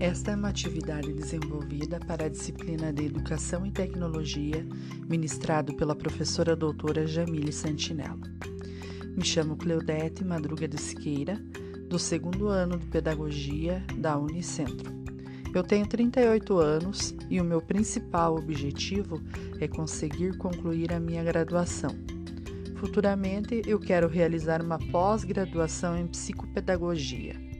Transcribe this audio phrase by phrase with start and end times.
[0.00, 4.66] Esta é uma atividade desenvolvida para a disciplina de Educação e Tecnologia,
[5.08, 8.22] ministrado pela professora doutora Jamile Santinello.
[9.16, 11.40] Me chamo Cleudete Madruga de Siqueira,
[11.88, 14.92] do segundo ano de Pedagogia da Unicentro.
[15.54, 19.22] Eu tenho 38 anos e o meu principal objetivo
[19.60, 21.90] é conseguir concluir a minha graduação.
[22.76, 27.53] Futuramente, eu quero realizar uma pós-graduação em psicopedagogia.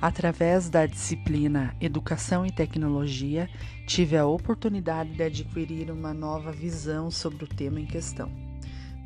[0.00, 3.50] Através da disciplina Educação e Tecnologia,
[3.84, 8.30] tive a oportunidade de adquirir uma nova visão sobre o tema em questão,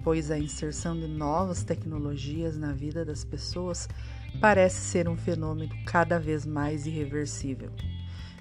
[0.05, 3.89] pois a inserção de novas tecnologias na vida das pessoas
[4.39, 7.71] parece ser um fenômeno cada vez mais irreversível.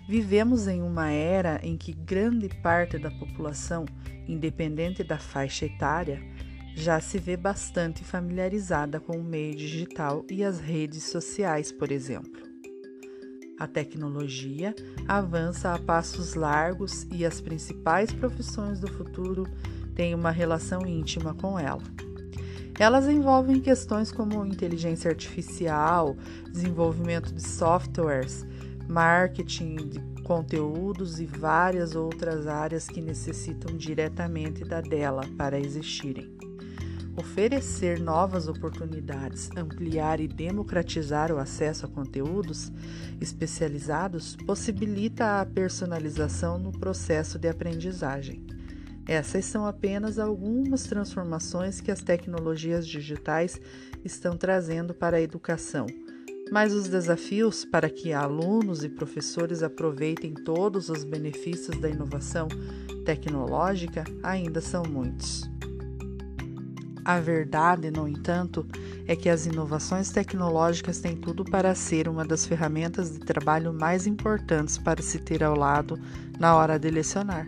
[0.06, 3.86] Vivemos em uma era em que grande parte da população,
[4.28, 6.22] independente da faixa etária,
[6.76, 12.51] já se vê bastante familiarizada com o meio digital e as redes sociais, por exemplo.
[13.62, 14.74] A tecnologia
[15.08, 19.46] avança a passos largos e as principais profissões do futuro
[19.94, 21.84] têm uma relação íntima com ela.
[22.80, 26.18] Elas envolvem questões como inteligência artificial,
[26.52, 28.48] desenvolvimento de softwares,
[28.90, 36.36] marketing de conteúdos e várias outras áreas que necessitam diretamente da dela para existirem.
[37.22, 42.72] Oferecer novas oportunidades, ampliar e democratizar o acesso a conteúdos
[43.22, 48.44] especializados possibilita a personalização no processo de aprendizagem.
[49.08, 53.62] Essas são apenas algumas transformações que as tecnologias digitais
[54.04, 55.86] estão trazendo para a educação.
[56.52, 62.48] Mas os desafios para que alunos e professores aproveitem todos os benefícios da inovação
[63.06, 65.48] tecnológica ainda são muitos.
[67.04, 68.66] A verdade, no entanto,
[69.08, 74.06] é que as inovações tecnológicas têm tudo para ser uma das ferramentas de trabalho mais
[74.06, 76.00] importantes para se ter ao lado
[76.40, 77.48] na hora de lecionar,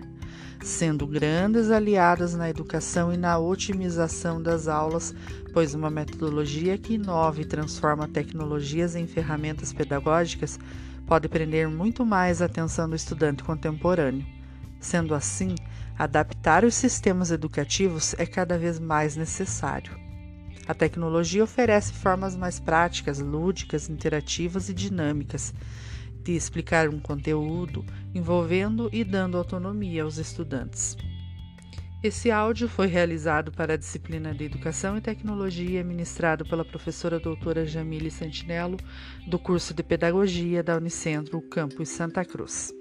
[0.63, 5.13] sendo grandes aliadas na educação e na otimização das aulas,
[5.53, 10.59] pois uma metodologia que inova e transforma tecnologias em ferramentas pedagógicas
[11.05, 14.25] pode prender muito mais a atenção do estudante contemporâneo.
[14.83, 15.55] Sendo assim,
[15.97, 19.95] Adaptar os sistemas educativos é cada vez mais necessário.
[20.67, 25.53] A tecnologia oferece formas mais práticas, lúdicas, interativas e dinâmicas
[26.23, 27.85] de explicar um conteúdo,
[28.15, 30.97] envolvendo e dando autonomia aos estudantes.
[32.01, 37.65] Esse áudio foi realizado para a disciplina de Educação e Tecnologia, ministrado pela professora doutora
[37.65, 38.77] Jamile Santinello,
[39.27, 42.73] do curso de Pedagogia da Unicentro, Campus Santa Cruz.